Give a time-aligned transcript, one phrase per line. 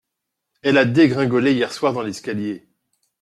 [0.63, 2.67] Elle a dégringolé hier soir dans l'escalier.